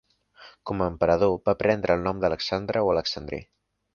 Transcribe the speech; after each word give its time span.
Com 0.69 0.79
a 0.79 0.87
emperador 0.91 1.35
va 1.51 1.55
prendre 1.59 1.99
el 1.99 2.09
nom 2.09 2.23
d'Alexandre 2.25 2.85
o 2.89 2.91
Alexandrí. 2.97 3.43